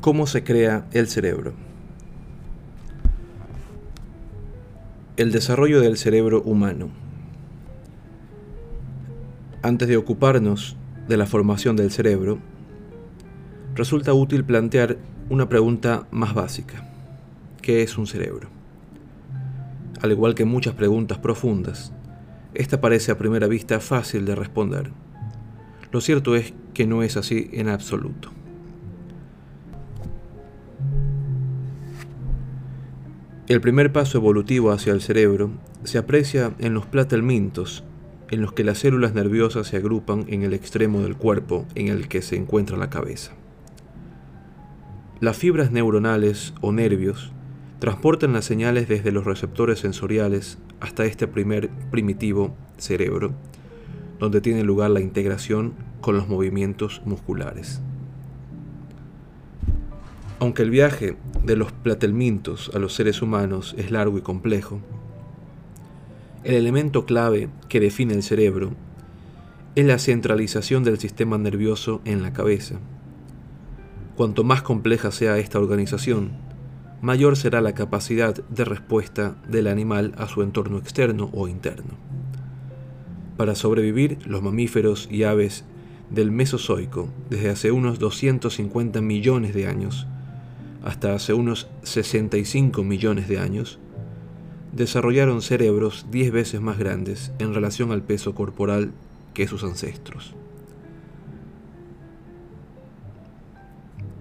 [0.00, 1.52] ¿Cómo se crea el cerebro?
[5.18, 6.88] El desarrollo del cerebro humano.
[9.60, 10.74] Antes de ocuparnos
[11.06, 12.38] de la formación del cerebro,
[13.74, 14.96] resulta útil plantear
[15.28, 16.88] una pregunta más básica.
[17.60, 18.48] ¿Qué es un cerebro?
[20.00, 21.92] Al igual que muchas preguntas profundas,
[22.54, 24.92] esta parece a primera vista fácil de responder.
[25.92, 28.39] Lo cierto es que no es así en absoluto.
[33.50, 35.50] El primer paso evolutivo hacia el cerebro
[35.82, 37.82] se aprecia en los platelmintos,
[38.30, 42.06] en los que las células nerviosas se agrupan en el extremo del cuerpo en el
[42.06, 43.32] que se encuentra la cabeza.
[45.18, 47.32] Las fibras neuronales o nervios
[47.80, 53.32] transportan las señales desde los receptores sensoriales hasta este primer primitivo cerebro,
[54.20, 57.82] donde tiene lugar la integración con los movimientos musculares.
[60.40, 64.80] Aunque el viaje de los platelmintos a los seres humanos es largo y complejo,
[66.44, 68.72] el elemento clave que define el cerebro
[69.74, 72.76] es la centralización del sistema nervioso en la cabeza.
[74.16, 76.30] Cuanto más compleja sea esta organización,
[77.02, 81.98] mayor será la capacidad de respuesta del animal a su entorno externo o interno.
[83.36, 85.66] Para sobrevivir, los mamíferos y aves
[86.08, 90.06] del Mesozoico, desde hace unos 250 millones de años,
[90.82, 93.78] hasta hace unos 65 millones de años,
[94.72, 98.92] desarrollaron cerebros 10 veces más grandes en relación al peso corporal
[99.34, 100.34] que sus ancestros.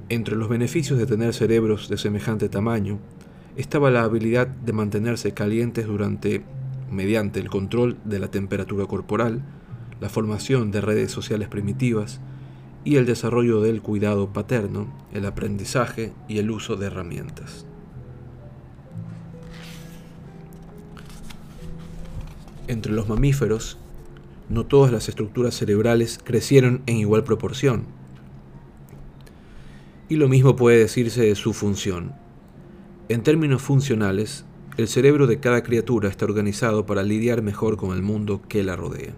[0.09, 2.99] Entre los beneficios de tener cerebros de semejante tamaño
[3.55, 6.43] estaba la habilidad de mantenerse calientes durante
[6.89, 9.43] mediante el control de la temperatura corporal,
[10.01, 12.21] la formación de redes sociales primitivas,
[12.83, 17.65] y el desarrollo del cuidado paterno, el aprendizaje y el uso de herramientas.
[22.67, 23.77] Entre los mamíferos,
[24.47, 27.85] no todas las estructuras cerebrales crecieron en igual proporción.
[30.07, 32.13] Y lo mismo puede decirse de su función.
[33.09, 34.45] En términos funcionales,
[34.77, 38.75] el cerebro de cada criatura está organizado para lidiar mejor con el mundo que la
[38.75, 39.13] rodea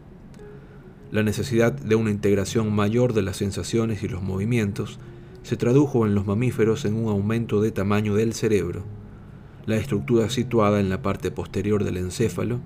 [1.11, 4.97] la necesidad de una integración mayor de las sensaciones y los movimientos
[5.44, 8.83] se tradujo en los mamíferos en un aumento de tamaño del cerebro.
[9.66, 12.61] La estructura situada en la parte posterior del encéfalo,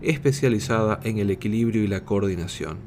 [0.00, 2.78] especializada en el equilibrio y la coordinación.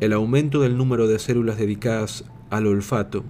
[0.00, 3.24] El aumento del número de células dedicadas al olfato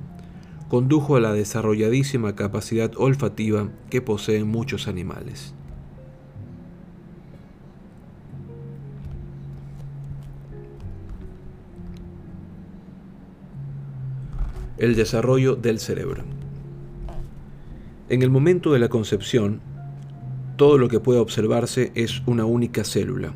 [0.68, 5.54] condujo a la desarrolladísima capacidad olfativa que poseen muchos animales.
[14.80, 16.24] El desarrollo del cerebro.
[18.08, 19.60] En el momento de la concepción,
[20.56, 23.34] todo lo que puede observarse es una única célula,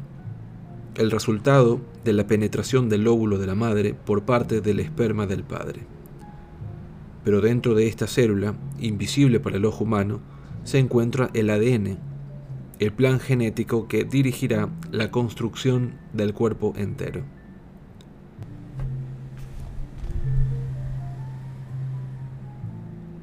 [0.96, 5.44] el resultado de la penetración del óvulo de la madre por parte del esperma del
[5.44, 5.82] padre.
[7.24, 10.20] Pero dentro de esta célula, invisible para el ojo humano,
[10.64, 11.98] se encuentra el ADN,
[12.78, 17.22] el plan genético que dirigirá la construcción del cuerpo entero.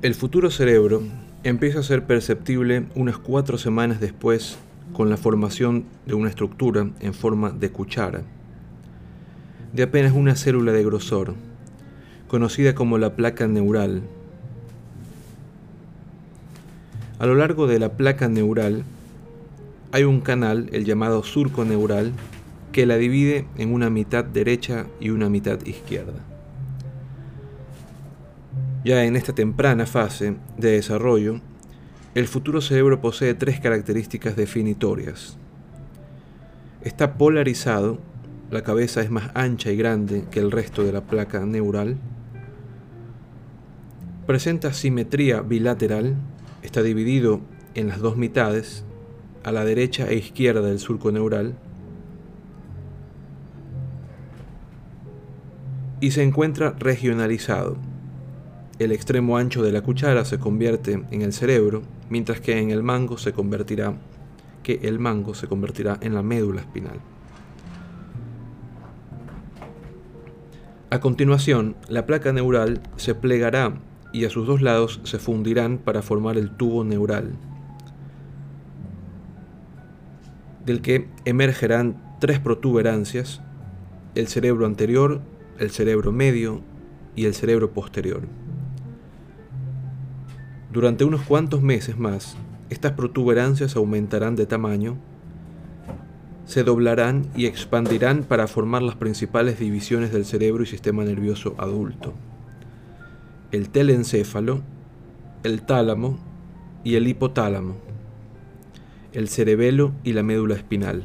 [0.02, 1.04] El futuro cerebro
[1.44, 4.58] empieza a ser perceptible unas cuatro semanas después
[4.94, 8.24] con la formación de una estructura en forma de cuchara,
[9.74, 11.36] de apenas una célula de grosor,
[12.28, 14.02] conocida como la placa neural.
[17.20, 18.84] A lo largo de la placa neural
[19.92, 22.12] hay un canal, el llamado surco neural,
[22.72, 26.31] que la divide en una mitad derecha y una mitad izquierda.
[28.84, 31.40] Ya en esta temprana fase de desarrollo,
[32.16, 35.38] el futuro cerebro posee tres características definitorias.
[36.82, 38.00] Está polarizado,
[38.50, 41.98] la cabeza es más ancha y grande que el resto de la placa neural.
[44.26, 46.16] Presenta simetría bilateral,
[46.64, 47.42] está dividido
[47.76, 48.84] en las dos mitades,
[49.44, 51.56] a la derecha e izquierda del surco neural,
[56.00, 57.78] y se encuentra regionalizado,
[58.84, 62.84] el extremo ancho de la cuchara se convierte en el cerebro, mientras que en el
[62.84, 63.96] mango se convertirá
[64.64, 67.00] que el mango se convertirá en la médula espinal.
[70.90, 73.80] A continuación, la placa neural se plegará
[74.14, 77.32] y a sus dos lados se fundirán para formar el tubo neural,
[80.66, 83.42] del que emergerán tres protuberancias,
[84.16, 85.22] el cerebro anterior,
[85.60, 86.62] el cerebro medio
[87.16, 88.28] y el cerebro posterior.
[90.72, 92.38] Durante unos cuantos meses más,
[92.70, 94.96] estas protuberancias aumentarán de tamaño,
[96.46, 102.14] se doblarán y expandirán para formar las principales divisiones del cerebro y sistema nervioso adulto.
[103.52, 104.62] El telencéfalo,
[105.44, 106.18] el tálamo
[106.86, 107.76] y el hipotálamo,
[109.12, 111.04] el cerebelo y la médula espinal.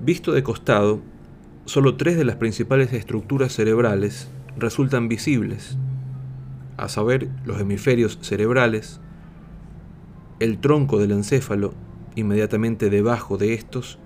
[0.00, 1.00] Visto de costado,
[1.66, 5.76] solo tres de las principales estructuras cerebrales resultan visibles,
[6.76, 9.00] a saber, los hemisferios cerebrales,
[10.40, 11.74] el tronco del encéfalo
[12.14, 13.98] inmediatamente debajo de estos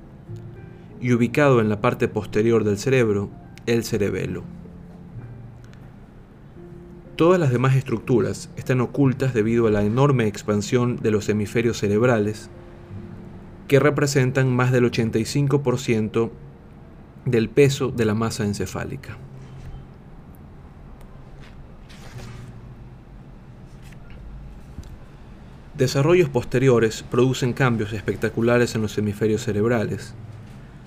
[1.01, 3.31] y ubicado en la parte posterior del cerebro,
[3.67, 4.45] el cerebelo.
[7.17, 12.51] Todas las demás estructuras están ocultas debido a la enorme expansión de los hemisferios cerebrales,
[13.69, 16.31] que representan más del 85%
[17.27, 19.19] del peso de la masa encefálica.
[25.77, 30.15] Desarrollos posteriores producen cambios espectaculares en los hemisferios cerebrales.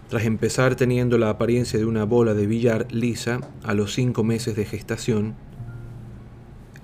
[0.10, 4.56] Tras empezar teniendo la apariencia de una bola de billar lisa a los cinco meses
[4.56, 5.34] de gestación,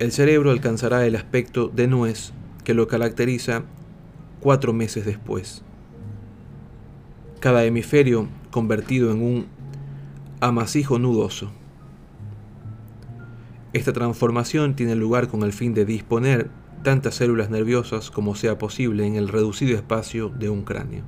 [0.00, 2.32] el cerebro alcanzará el aspecto de nuez
[2.64, 3.62] que lo caracteriza
[4.40, 5.62] cuatro meses después.
[7.38, 9.46] Cada hemisferio convertido en un
[10.40, 11.52] amasijo nudoso.
[13.72, 16.50] Esta transformación tiene lugar con el fin de disponer
[16.82, 21.04] tantas células nerviosas como sea posible en el reducido espacio de un cráneo.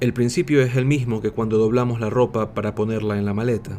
[0.00, 3.78] El principio es el mismo que cuando doblamos la ropa para ponerla en la maleta.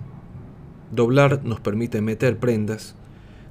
[0.92, 2.95] Doblar nos permite meter prendas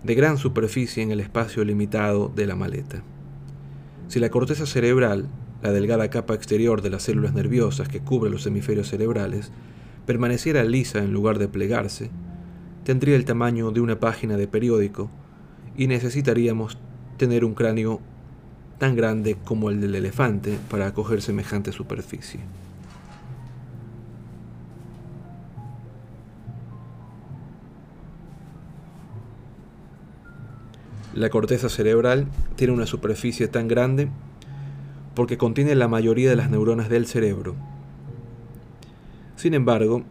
[0.02, 3.02] de gran superficie en el espacio limitado de la maleta.
[4.08, 5.28] Si la corteza cerebral,
[5.62, 9.50] la delgada capa exterior de las células nerviosas que cubre los hemisferios cerebrales,
[10.04, 12.10] permaneciera lisa en lugar de plegarse,
[12.84, 15.10] tendría el tamaño de una página de periódico
[15.76, 16.78] y necesitaríamos
[17.16, 18.00] tener un cráneo
[18.78, 22.40] tan grande como el del elefante para acoger semejante superficie.
[31.14, 32.26] La corteza cerebral
[32.56, 34.08] tiene una superficie tan grande
[35.14, 37.54] porque contiene la mayoría de las neuronas del cerebro.
[39.36, 40.02] Sin embargo,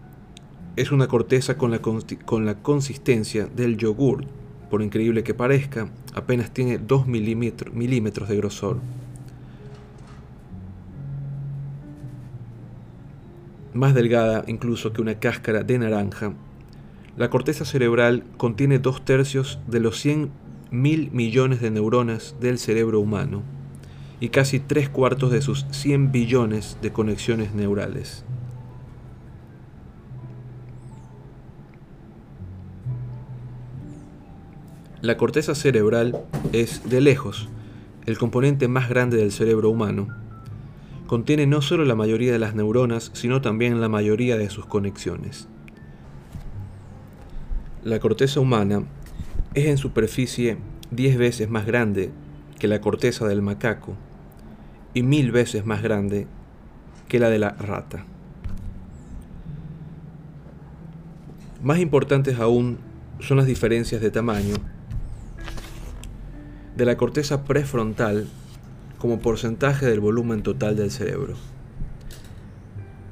[0.76, 4.26] es una corteza con la, con la consistencia del yogur.
[4.70, 8.80] Por increíble que parezca, apenas tiene 2 milímetros de grosor.
[13.74, 16.34] Más delgada incluso que una cáscara de naranja,
[17.18, 20.32] la corteza cerebral contiene dos tercios de los 100
[20.72, 23.44] mil millones de neuronas del cerebro humano
[24.20, 28.26] y casi tres cuartos de sus 100 billones de conexiones neurales.
[35.04, 36.18] La corteza cerebral
[36.54, 37.50] es, de lejos,
[38.06, 40.08] el componente más grande del cerebro humano.
[41.08, 45.50] Contiene no solo la mayoría de las neuronas, sino también la mayoría de sus conexiones.
[47.84, 48.86] La corteza humana
[49.54, 50.56] es en superficie
[50.92, 52.12] 10 veces más grande
[52.58, 53.98] que la corteza del macaco
[54.94, 56.28] y mil veces más grande
[57.10, 58.06] que la de la rata.
[61.62, 62.78] Más importantes aún
[63.20, 64.56] son las diferencias de tamaño
[66.76, 68.28] de la corteza prefrontal
[68.98, 71.36] como porcentaje del volumen total del cerebro.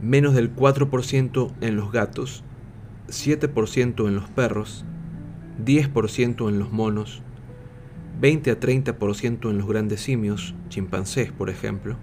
[0.01, 2.43] Menos del 4% en los gatos,
[3.09, 4.85] 7% en los perros,
[5.63, 7.21] 10% en los monos,
[8.19, 11.97] 20 a 30% en los grandes simios, chimpancés por ejemplo,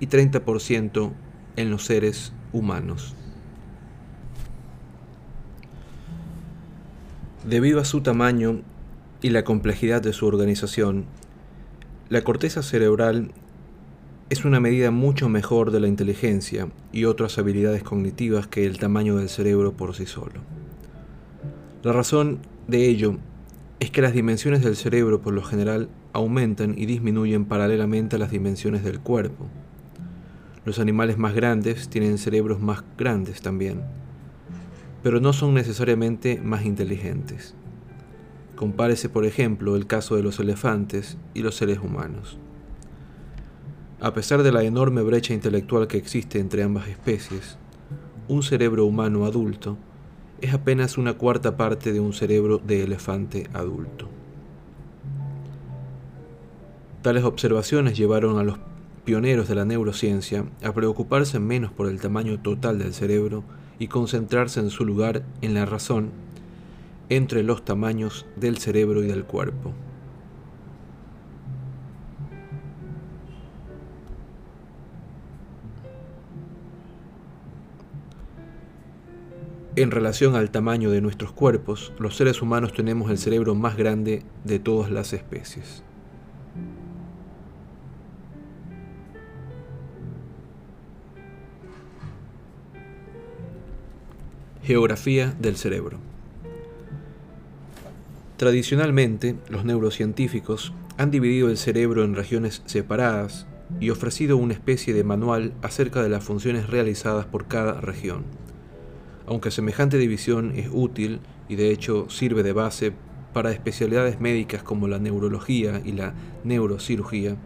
[0.00, 1.12] y 30%
[1.56, 3.14] en los seres humanos.
[7.46, 8.62] Debido a su tamaño
[9.24, 11.06] y la complejidad de su organización,
[12.10, 13.30] la corteza cerebral
[14.28, 19.16] es una medida mucho mejor de la inteligencia y otras habilidades cognitivas que el tamaño
[19.16, 20.42] del cerebro por sí solo.
[21.82, 23.16] La razón de ello
[23.80, 28.30] es que las dimensiones del cerebro por lo general aumentan y disminuyen paralelamente a las
[28.30, 29.46] dimensiones del cuerpo.
[30.66, 33.84] Los animales más grandes tienen cerebros más grandes también,
[35.02, 37.54] pero no son necesariamente más inteligentes.
[38.56, 42.38] Compárese, por ejemplo, el caso de los elefantes y los seres humanos.
[44.00, 47.58] A pesar de la enorme brecha intelectual que existe entre ambas especies,
[48.28, 49.76] un cerebro humano adulto
[50.40, 54.08] es apenas una cuarta parte de un cerebro de elefante adulto.
[57.02, 58.58] Tales observaciones llevaron a los
[59.04, 63.44] pioneros de la neurociencia a preocuparse menos por el tamaño total del cerebro
[63.78, 66.10] y concentrarse en su lugar en la razón
[67.08, 69.72] entre los tamaños del cerebro y del cuerpo.
[79.76, 84.22] En relación al tamaño de nuestros cuerpos, los seres humanos tenemos el cerebro más grande
[84.44, 85.82] de todas las especies.
[94.62, 96.13] Geografía del cerebro.
[98.44, 103.46] Tradicionalmente, los neurocientíficos han dividido el cerebro en regiones separadas
[103.80, 108.24] y ofrecido una especie de manual acerca de las funciones realizadas por cada región.
[109.26, 112.92] Aunque semejante división es útil y de hecho sirve de base
[113.32, 116.12] para especialidades médicas como la neurología y la
[116.44, 117.38] neurocirugía,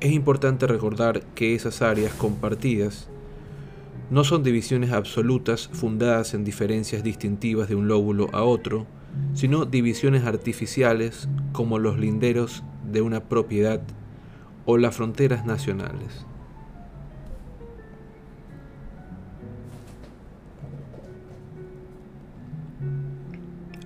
[0.00, 3.08] es importante recordar que esas áreas compartidas
[4.10, 8.88] no son divisiones absolutas fundadas en diferencias distintivas de un lóbulo a otro,
[9.34, 13.82] sino divisiones artificiales como los linderos de una propiedad
[14.64, 16.26] o las fronteras nacionales.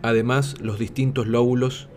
[0.02, 1.88] Además, los distintos lóbulos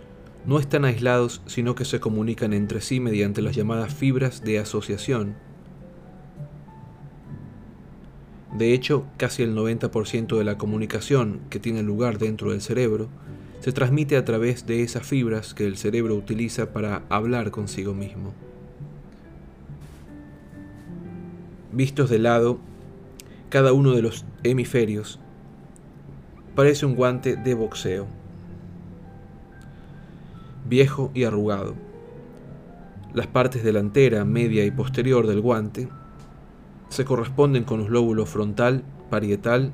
[0.45, 5.37] no están aislados, sino que se comunican entre sí mediante las llamadas fibras de asociación.
[8.57, 13.09] De hecho, casi el 90% de la comunicación que tiene lugar dentro del cerebro
[13.61, 18.33] se transmite a través de esas fibras que el cerebro utiliza para hablar consigo mismo.
[21.71, 22.59] Vistos de lado,
[23.49, 25.19] cada uno de los hemisferios
[26.55, 28.05] Parece un guante de boxeo.
[30.69, 31.73] Viejo y arrugado.
[33.15, 35.89] Las partes delantera, media y posterior del guante
[36.93, 39.71] se corresponden con los lóbulos frontal, parietal,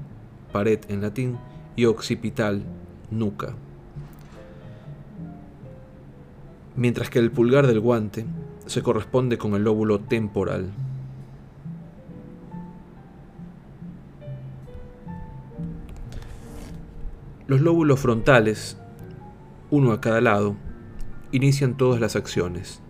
[0.54, 1.38] pared en latín,
[1.76, 2.64] y occipital,
[3.12, 3.56] nuca.
[6.78, 8.26] Mientras que el pulgar del guante
[8.68, 10.72] se corresponde con el lóbulo temporal.
[17.48, 18.78] Los lóbulos frontales,
[19.72, 20.56] uno a cada lado,
[21.34, 22.82] inician todas las acciones,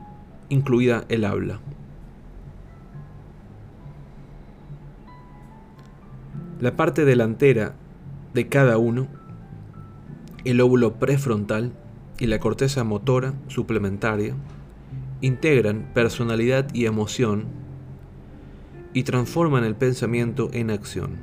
[0.49, 1.59] incluida el habla.
[6.59, 7.73] La parte delantera
[8.33, 9.07] de cada uno,
[10.43, 11.71] el lóbulo prefrontal
[12.19, 14.35] y la corteza motora suplementaria,
[15.21, 17.45] integran personalidad y emoción
[18.93, 21.17] y transforman el pensamiento en acción.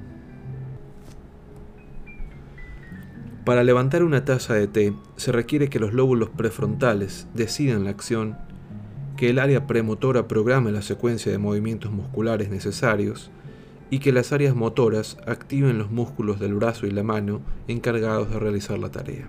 [3.45, 8.39] Para levantar una taza de té se requiere que los lóbulos prefrontales decidan la acción,
[9.19, 13.31] que el área premotora programe la secuencia de movimientos musculares necesarios
[13.91, 18.39] y que las áreas motoras activen los músculos del brazo y la mano encargados de
[18.39, 19.29] realizar la tarea.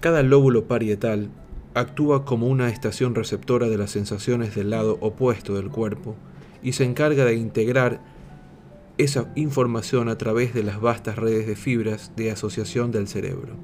[0.00, 1.28] Cada lóbulo parietal
[1.74, 6.16] actúa como una estación receptora de las sensaciones del lado opuesto del cuerpo
[6.62, 8.00] y se encarga de integrar
[8.98, 13.54] esa información a través de las vastas redes de fibras de asociación del cerebro.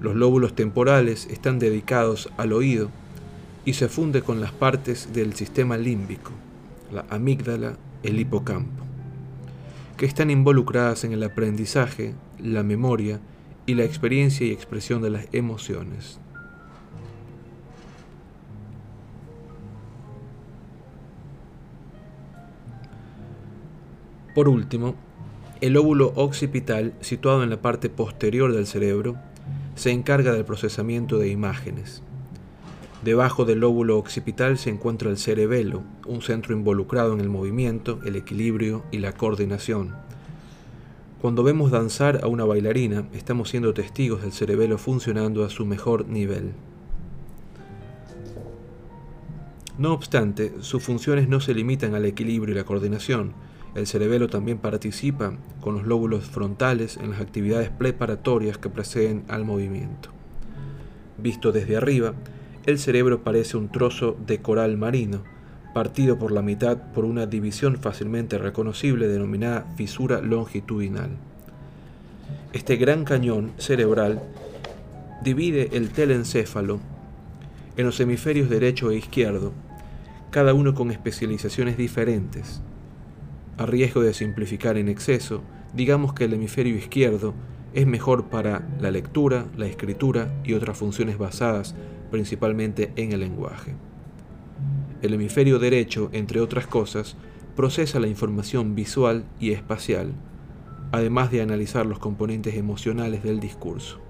[0.00, 2.90] Los lóbulos temporales están dedicados al oído
[3.66, 6.30] y se funde con las partes del sistema límbico,
[6.92, 8.84] la amígdala, el hipocampo,
[9.96, 13.20] que están involucradas en el aprendizaje, la memoria
[13.66, 16.20] y la experiencia y expresión de las emociones.
[24.32, 24.94] Por último,
[25.60, 29.16] el lóbulo occipital, situado en la parte posterior del cerebro,
[29.74, 32.02] se encarga del procesamiento de imágenes.
[33.06, 38.16] Debajo del lóbulo occipital se encuentra el cerebelo, un centro involucrado en el movimiento, el
[38.16, 39.94] equilibrio y la coordinación.
[41.22, 46.08] Cuando vemos danzar a una bailarina, estamos siendo testigos del cerebelo funcionando a su mejor
[46.08, 46.50] nivel.
[49.78, 53.34] No obstante, sus funciones no se limitan al equilibrio y la coordinación,
[53.76, 59.44] el cerebelo también participa con los lóbulos frontales en las actividades preparatorias que preceden al
[59.44, 60.08] movimiento.
[61.18, 62.12] Visto desde arriba,
[62.66, 65.22] el cerebro parece un trozo de coral marino,
[65.72, 71.10] partido por la mitad por una división fácilmente reconocible denominada fisura longitudinal.
[72.52, 74.20] Este gran cañón cerebral
[75.22, 76.80] divide el telencéfalo
[77.76, 79.52] en los hemisferios derecho e izquierdo,
[80.30, 82.62] cada uno con especializaciones diferentes.
[83.58, 85.42] A riesgo de simplificar en exceso,
[85.72, 87.34] digamos que el hemisferio izquierdo
[87.74, 91.74] es mejor para la lectura, la escritura y otras funciones basadas
[92.10, 93.74] principalmente en el lenguaje.
[95.02, 97.16] El hemisferio derecho, entre otras cosas,
[97.54, 100.12] procesa la información visual y espacial,
[100.92, 104.00] además de analizar los componentes emocionales del discurso,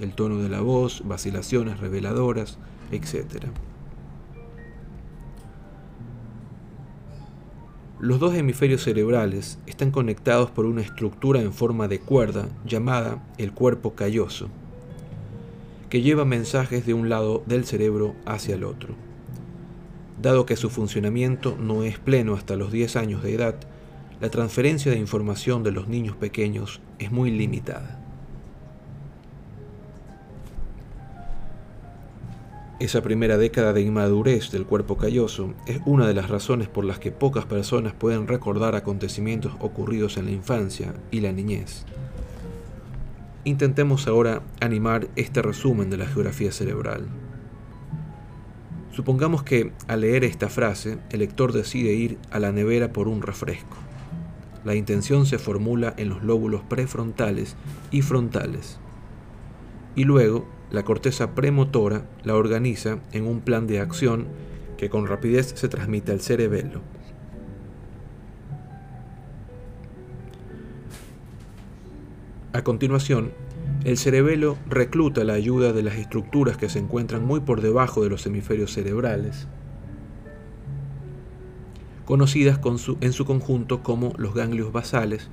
[0.00, 2.58] el tono de la voz, vacilaciones reveladoras,
[2.90, 3.46] etc.
[7.98, 13.52] Los dos hemisferios cerebrales están conectados por una estructura en forma de cuerda llamada el
[13.52, 14.48] cuerpo calloso,
[15.96, 18.94] que lleva mensajes de un lado del cerebro hacia el otro.
[20.20, 23.54] Dado que su funcionamiento no es pleno hasta los 10 años de edad,
[24.20, 27.98] la transferencia de información de los niños pequeños es muy limitada.
[32.78, 36.98] Esa primera década de inmadurez del cuerpo calloso es una de las razones por las
[36.98, 41.86] que pocas personas pueden recordar acontecimientos ocurridos en la infancia y la niñez.
[43.46, 47.06] Intentemos ahora animar este resumen de la geografía cerebral.
[48.90, 53.22] Supongamos que al leer esta frase, el lector decide ir a la nevera por un
[53.22, 53.76] refresco.
[54.64, 57.54] La intención se formula en los lóbulos prefrontales
[57.92, 58.80] y frontales.
[59.94, 64.26] Y luego, la corteza premotora la organiza en un plan de acción
[64.76, 66.80] que con rapidez se transmite al cerebelo.
[72.56, 73.32] A continuación,
[73.84, 78.08] el cerebelo recluta la ayuda de las estructuras que se encuentran muy por debajo de
[78.08, 79.46] los hemisferios cerebrales,
[82.06, 82.58] conocidas
[83.02, 85.28] en su conjunto como los ganglios basales,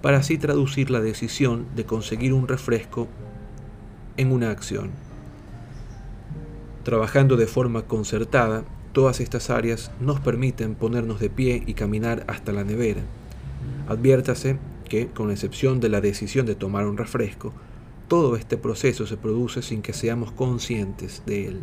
[0.00, 3.06] para así traducir la decisión de conseguir un refresco
[4.16, 4.92] en una acción.
[6.84, 12.52] Trabajando de forma concertada, todas estas áreas nos permiten ponernos de pie y caminar hasta
[12.52, 13.02] la nevera.
[13.88, 17.52] Adviértase que, con excepción de la decisión de tomar un refresco,
[18.08, 21.60] todo este proceso se produce sin que seamos conscientes de él.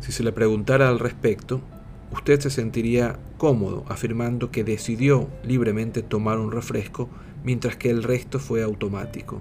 [0.00, 1.60] Si se le preguntara al respecto,
[2.12, 7.08] usted se sentiría cómodo afirmando que decidió libremente tomar un refresco
[7.42, 9.40] mientras que el resto fue automático.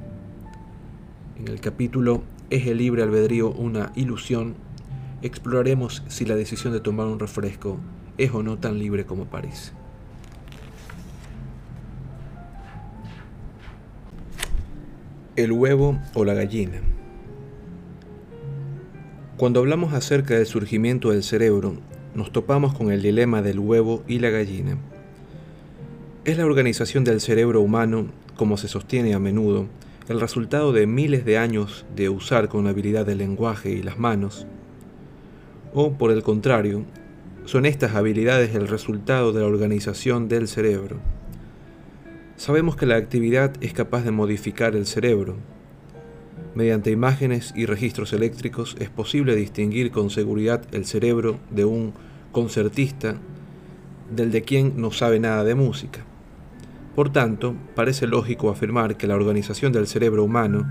[1.38, 4.56] En el capítulo ¿Es el libre albedrío una ilusión?
[5.24, 7.78] exploraremos si la decisión de tomar un refresco
[8.18, 9.72] es o no tan libre como parece.
[15.36, 16.80] El huevo o la gallina.
[19.36, 21.78] Cuando hablamos acerca del surgimiento del cerebro,
[22.14, 24.78] nos topamos con el dilema del huevo y la gallina.
[26.24, 29.66] Es la organización del cerebro humano, como se sostiene a menudo,
[30.08, 34.46] el resultado de miles de años de usar con habilidad el lenguaje y las manos,
[35.74, 36.86] o por el contrario,
[37.46, 41.00] son estas habilidades el resultado de la organización del cerebro.
[42.44, 45.38] Sabemos que la actividad es capaz de modificar el cerebro.
[46.56, 51.94] Mediante imágenes y registros eléctricos es posible distinguir con seguridad el cerebro de un
[52.34, 53.16] concertista
[54.14, 56.02] del de quien no sabe nada de música.
[56.98, 60.68] Por tanto, parece lógico afirmar que la organización del cerebro humano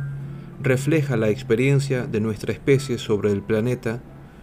[0.63, 4.03] refleja la experiencia de nuestra especie sobre el planeta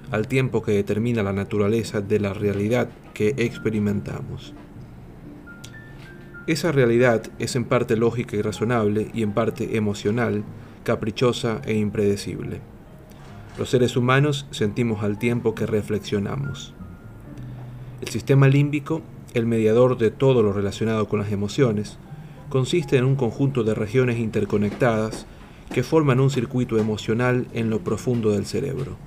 [0.10, 4.56] al tiempo que determina la naturaleza de la realidad que experimentamos.
[6.50, 10.44] Esa realidad es en parte lógica y razonable y en parte emocional,
[10.84, 12.60] caprichosa e impredecible.
[13.60, 16.74] Los seres humanos sentimos al tiempo que reflexionamos.
[18.02, 19.04] El sistema límbico,
[19.36, 22.00] el mediador de todo lo relacionado con las emociones,
[22.50, 25.28] consiste en un conjunto de regiones interconectadas
[25.72, 28.98] que forman un circuito emocional en lo profundo del cerebro.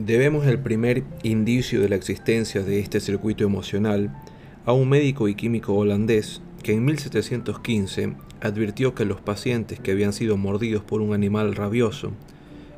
[0.00, 4.14] Debemos el primer indicio de la existencia de este circuito emocional
[4.64, 10.12] a un médico y químico holandés que en 1715 advirtió que los pacientes que habían
[10.12, 12.12] sido mordidos por un animal rabioso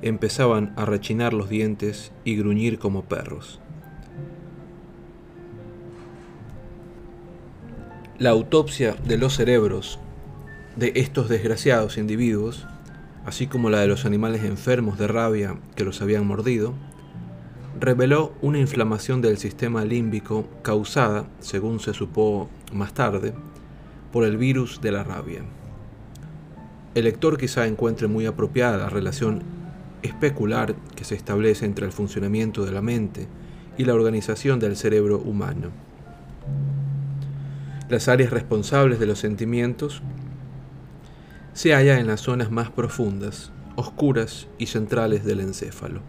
[0.00, 3.61] empezaban a rechinar los dientes y gruñir como perros.
[8.18, 9.98] La autopsia de los cerebros
[10.74, 12.66] de estos desgraciados individuos,
[13.26, 16.74] así como la de los animales enfermos de rabia que los habían mordido,
[17.78, 23.33] reveló una inflamación del sistema límbico causada, según se supo más tarde,
[24.12, 25.42] por el virus de la rabia.
[26.94, 29.42] El lector quizá encuentre muy apropiada la relación
[30.02, 33.28] especular que se establece entre el funcionamiento de la mente
[33.78, 35.68] y la organización del cerebro humano.
[37.88, 40.02] Las áreas responsables de los sentimientos
[41.52, 46.00] se hallan en las zonas más profundas, oscuras y centrales del encéfalo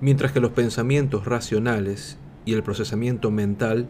[0.00, 3.88] mientras que los pensamientos racionales y el procesamiento mental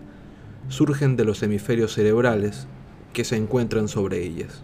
[0.68, 2.66] surgen de los hemisferios cerebrales
[3.12, 4.62] que se encuentran sobre ellas.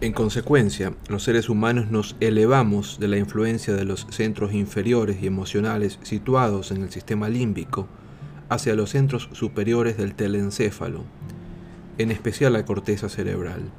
[0.00, 5.26] En consecuencia, los seres humanos nos elevamos de la influencia de los centros inferiores y
[5.26, 7.88] emocionales situados en el sistema límbico
[8.48, 11.02] hacia los centros superiores del telencéfalo,
[11.98, 13.72] en especial la corteza cerebral.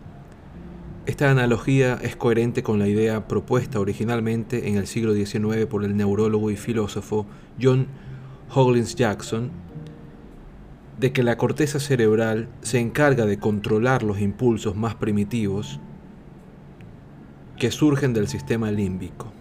[1.10, 5.98] Esta analogía es coherente con la idea propuesta originalmente en el siglo XIX por el
[5.98, 7.26] neurólogo y filósofo
[7.60, 7.88] John
[8.54, 9.50] Hoglins Jackson
[11.00, 15.80] de que la corteza cerebral se encarga de controlar los impulsos más primitivos
[17.58, 19.34] que surgen del sistema límbico,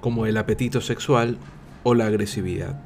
[0.00, 1.36] como el apetito sexual
[1.82, 2.80] o la agresividad.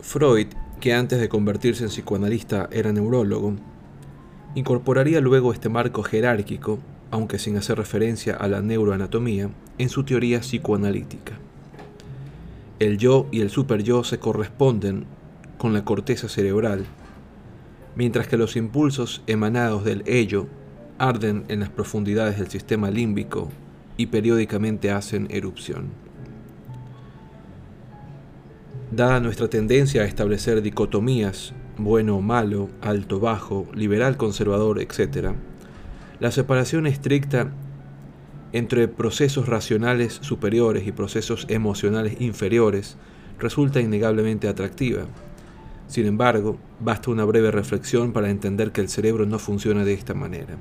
[0.00, 0.48] Freud,
[0.84, 3.54] que antes de convertirse en psicoanalista era neurólogo,
[4.54, 6.78] incorporaría luego este marco jerárquico,
[7.10, 11.38] aunque sin hacer referencia a la neuroanatomía, en su teoría psicoanalítica.
[12.80, 15.06] El yo y el superyo se corresponden
[15.56, 16.84] con la corteza cerebral
[17.96, 20.48] mientras que los impulsos emanados del ello
[20.98, 23.48] arden en las profundidades del sistema límbico
[23.96, 26.03] y periódicamente hacen erupción.
[28.94, 35.32] Dada nuestra tendencia a establecer dicotomías, bueno o malo, alto bajo, liberal conservador, etc.,
[36.20, 37.50] la separación estricta
[38.52, 42.96] entre procesos racionales superiores y procesos emocionales inferiores
[43.38, 45.06] resulta innegablemente atractiva
[45.86, 50.14] sin embargo, basta una breve reflexión para entender que el cerebro no funciona de esta
[50.14, 50.56] manera.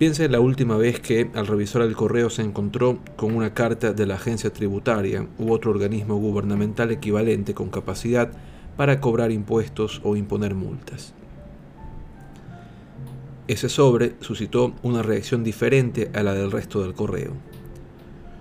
[0.00, 3.92] Piensa en la última vez que al revisar el correo se encontró con una carta
[3.92, 8.32] de la agencia tributaria u otro organismo gubernamental equivalente con capacidad
[8.78, 11.12] para cobrar impuestos o imponer multas.
[13.46, 17.34] Ese sobre suscitó una reacción diferente a la del resto del correo.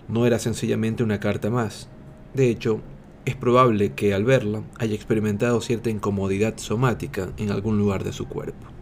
[0.07, 1.89] No era sencillamente una carta más.
[2.33, 2.79] De hecho,
[3.25, 8.29] es probable que al verla haya experimentado cierta incomodidad somática en algún lugar de su
[8.29, 8.78] cuerpo.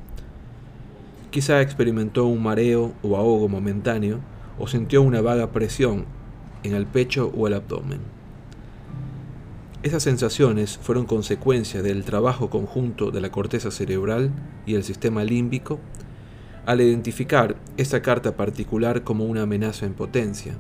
[1.38, 4.22] Quizá experimentó un mareo o ahogo momentáneo
[4.58, 6.06] o sintió una vaga presión
[6.64, 8.00] en el pecho o el abdomen.
[9.84, 14.32] Esas sensaciones fueron consecuencia del trabajo conjunto de la corteza cerebral
[14.66, 15.80] y el sistema límbico
[16.66, 20.56] al identificar esa carta particular como una amenaza en potencia,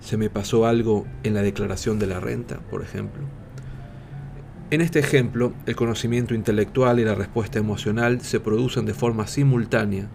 [0.00, 3.43] se me pasó algo en la declaración de la renta, por ejemplo.
[4.70, 10.08] En este ejemplo, el conocimiento intelectual y la respuesta emocional se producen de forma simultánea,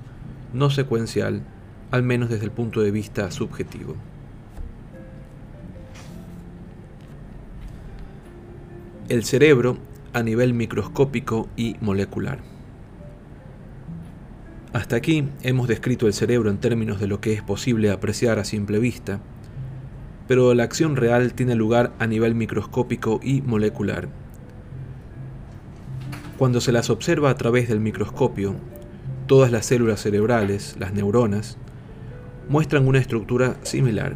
[0.54, 1.44] no secuencial,
[1.92, 3.96] al menos desde el punto de vista subjetivo.
[9.08, 9.78] El cerebro
[10.14, 12.40] a nivel microscópico y molecular.
[14.74, 18.44] Hasta aquí hemos descrito el cerebro en términos de lo que es posible apreciar a
[18.44, 19.20] simple vista,
[20.28, 24.10] pero la acción real tiene lugar a nivel microscópico y molecular.
[26.40, 28.56] Cuando se las observa a través del microscopio,
[29.28, 31.58] todas las células cerebrales, las neuronas,
[32.48, 34.16] muestran una estructura similar.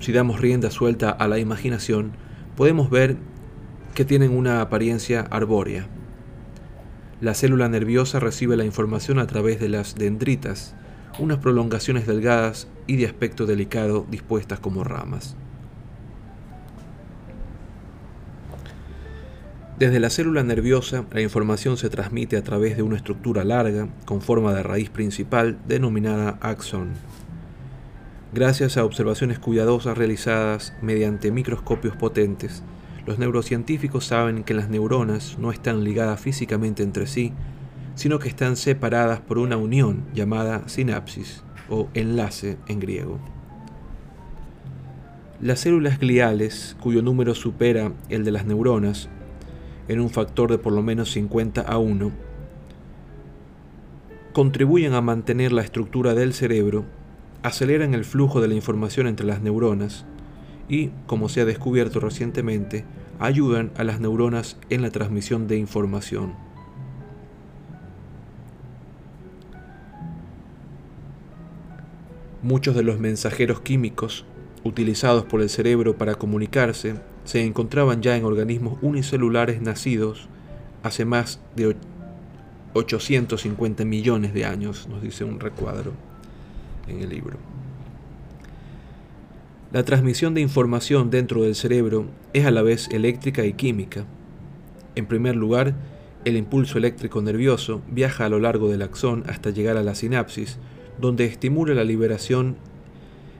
[0.00, 2.16] Si damos rienda suelta a la imaginación,
[2.56, 3.16] podemos ver
[3.94, 5.86] que tienen una apariencia arbórea.
[7.20, 10.74] La célula nerviosa recibe la información a través de las dendritas,
[11.20, 15.36] unas prolongaciones delgadas y de aspecto delicado dispuestas como ramas.
[19.78, 24.20] Desde la célula nerviosa, la información se transmite a través de una estructura larga con
[24.20, 26.92] forma de raíz principal denominada axón.
[28.32, 32.62] Gracias a observaciones cuidadosas realizadas mediante microscopios potentes,
[33.06, 37.32] los neurocientíficos saben que las neuronas no están ligadas físicamente entre sí,
[37.94, 43.20] sino que están separadas por una unión llamada sinapsis o enlace en griego.
[45.40, 49.10] Las células gliales, cuyo número supera el de las neuronas,
[49.88, 52.10] en un factor de por lo menos 50 a 1,
[54.32, 56.84] contribuyen a mantener la estructura del cerebro,
[57.42, 60.06] aceleran el flujo de la información entre las neuronas
[60.68, 62.84] y, como se ha descubierto recientemente,
[63.20, 66.34] ayudan a las neuronas en la transmisión de información.
[72.42, 74.26] Muchos de los mensajeros químicos
[74.64, 80.28] utilizados por el cerebro para comunicarse se encontraban ya en organismos unicelulares nacidos
[80.82, 81.76] hace más de
[82.74, 85.92] 850 millones de años, nos dice un recuadro
[86.88, 87.38] en el libro.
[89.72, 94.04] La transmisión de información dentro del cerebro es a la vez eléctrica y química.
[94.94, 95.74] En primer lugar,
[96.24, 100.58] el impulso eléctrico nervioso viaja a lo largo del axón hasta llegar a la sinapsis,
[101.00, 102.56] donde estimula la liberación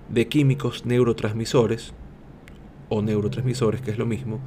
[0.08, 1.92] de químicos neurotransmisores,
[2.88, 4.40] o neurotransmisores, que es lo mismo,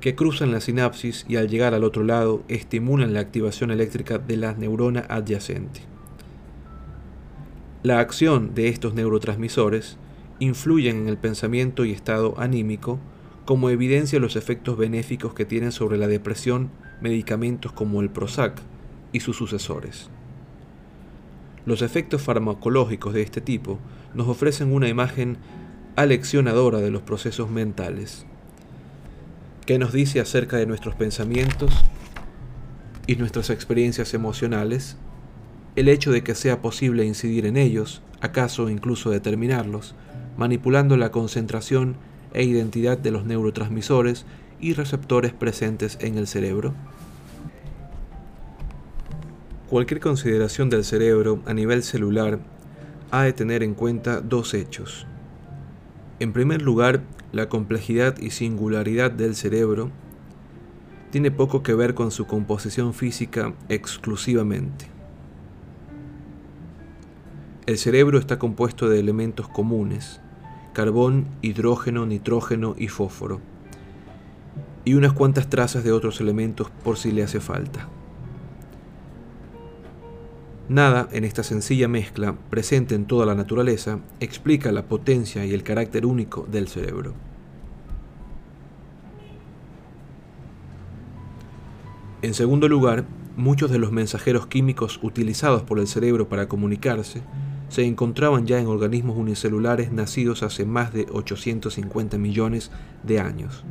[0.00, 4.36] que cruzan la sinapsis y al llegar al otro lado estimulan la activación eléctrica de
[4.36, 5.80] la neurona adyacente.
[7.82, 9.96] La acción de estos neurotransmisores
[10.40, 12.98] influyen en el pensamiento y estado anímico,
[13.44, 18.60] como evidencia los efectos benéficos que tienen sobre la depresión medicamentos como el Prozac
[19.12, 20.10] y sus sucesores.
[21.64, 23.78] Los efectos farmacológicos de este tipo
[24.14, 25.38] nos ofrecen una imagen
[25.96, 28.24] aleccionadora de los procesos mentales.
[29.66, 31.72] ¿Qué nos dice acerca de nuestros pensamientos
[33.06, 34.96] y nuestras experiencias emocionales?
[35.76, 39.94] El hecho de que sea posible incidir en ellos, acaso incluso determinarlos,
[40.36, 41.96] manipulando la concentración
[42.32, 44.24] e identidad de los neurotransmisores
[44.60, 46.74] y receptores presentes en el cerebro.
[49.68, 52.38] Cualquier consideración del cerebro a nivel celular
[53.10, 55.06] ha de tener en cuenta dos hechos.
[56.20, 59.90] En primer lugar, la complejidad y singularidad del cerebro
[61.10, 64.86] tiene poco que ver con su composición física exclusivamente.
[67.66, 70.20] El cerebro está compuesto de elementos comunes,
[70.72, 73.40] carbón, hidrógeno, nitrógeno y fósforo,
[74.84, 77.88] y unas cuantas trazas de otros elementos por si le hace falta.
[80.68, 85.62] Nada en esta sencilla mezcla, presente en toda la naturaleza, explica la potencia y el
[85.62, 87.14] carácter único del cerebro.
[92.20, 93.06] En segundo lugar,
[93.38, 97.22] muchos de los mensajeros químicos utilizados por el cerebro para comunicarse
[97.70, 102.70] se encontraban ya en organismos unicelulares nacidos hace más de 850 millones
[103.04, 103.64] de años.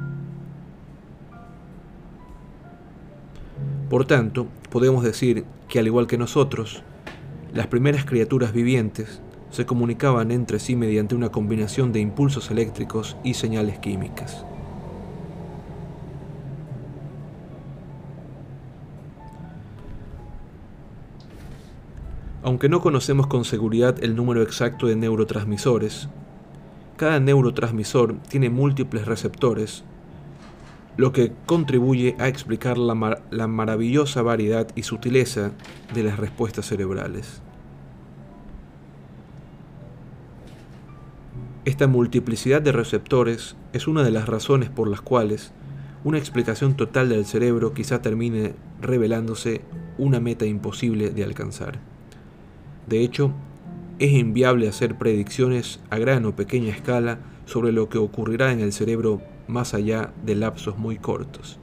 [3.89, 6.84] Por tanto, podemos decir que al igual que nosotros,
[7.54, 13.36] las primeras criaturas vivientes se comunicaban entre sí mediante una combinación de impulsos eléctricos y
[13.36, 14.45] señales químicas.
[22.43, 26.10] Aunque no conocemos con seguridad el número exacto de neurotransmisores,
[26.97, 29.84] cada neurotransmisor tiene múltiples receptores
[30.97, 32.95] lo que contribuye a explicar la,
[33.47, 35.51] maravillosa variedad y sutileza
[35.93, 37.41] de las respuestas cerebrales.
[41.65, 45.51] Esta multiplicidad de receptores es una de las razones por las cuales
[46.03, 49.62] una explicación total del cerebro quizá termine revelándose
[49.97, 51.79] una meta imposible de alcanzar.
[52.88, 53.33] De hecho,
[53.99, 58.71] es inviable hacer predicciones a gran o pequeña escala sobre lo que ocurrirá en el
[58.71, 61.60] cerebro más allá de lapsos muy cortos.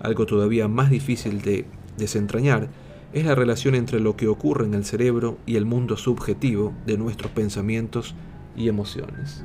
[0.00, 2.68] Algo todavía más difícil de desentrañar
[3.12, 6.98] es la relación entre lo que ocurre en el cerebro y el mundo subjetivo de
[6.98, 8.14] nuestros pensamientos
[8.56, 9.44] y emociones.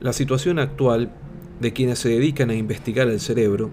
[0.00, 1.12] La situación actual
[1.60, 3.70] de quienes se dedican a investigar el cerebro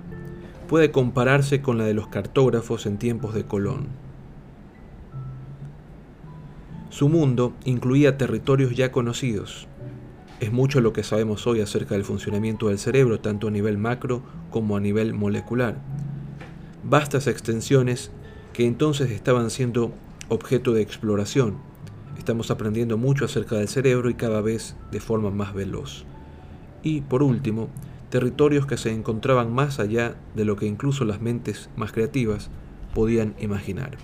[0.68, 3.88] puede compararse con la de los cartógrafos en tiempos de Colón.
[7.00, 9.70] Su mundo incluía territorios ya conocidos.
[10.42, 14.22] Es mucho lo que sabemos hoy acerca del funcionamiento del cerebro, tanto a nivel macro
[14.50, 15.80] como a nivel molecular.
[16.84, 18.12] Vastas extensiones
[18.52, 19.94] que entonces estaban siendo
[20.28, 21.60] objeto de exploración.
[22.18, 26.04] Estamos aprendiendo mucho acerca del cerebro y cada vez de forma más veloz.
[26.84, 27.70] Y, por último,
[28.10, 32.50] territorios que se encontraban más allá de lo que incluso las mentes más creativas
[32.94, 33.98] podían imaginar.